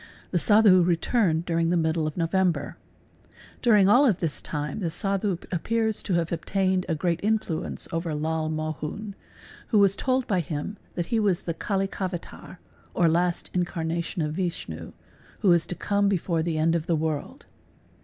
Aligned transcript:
The 0.31 0.39
Sadhu 0.39 0.81
returned 0.81 1.45
during 1.45 1.69
the 1.69 1.77
middle 1.77 2.07
of_ 2.07 2.15
November. 2.17 2.75
During 3.61 3.87
all 3.87 4.11
this 4.11 4.41
time 4.41 4.79
the 4.79 4.89
Sadhu 4.89 5.37
appears 5.51 6.01
to 6.01 6.15
have 6.15 6.31
obtained 6.31 6.87
a_ 6.89 6.95
great 6.97 7.19
influence 7.21 7.87
over 7.91 8.15
Lal 8.15 8.49
Mohun, 8.49 9.13
who 9.67 9.77
was 9.77 9.95
told 9.95 10.25
by 10.25 10.39
him 10.39 10.77
that 10.95 11.05
he 11.13 11.19
was 11.19 11.43
the 11.43 11.53
% 11.53 11.53
Kalikavatar 11.67 12.57
or 12.95 13.07
last 13.07 13.51
incarnation 13.53 14.23
of 14.23 14.33
Vishnu, 14.33 14.93
who 15.41 15.51
is 15.51 15.67
to 15.67 15.75
come 15.75 16.09
before 16.09 16.41
the 16.41 16.57
i 16.57 16.61
end 16.63 16.73
of 16.73 16.87
the 16.87 16.95
world. 16.95 17.45